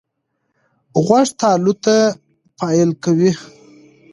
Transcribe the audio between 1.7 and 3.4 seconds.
ته پایل کوي.